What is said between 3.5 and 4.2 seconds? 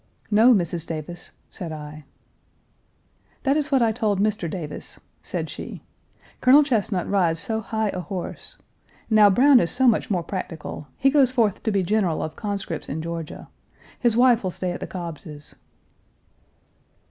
is what I told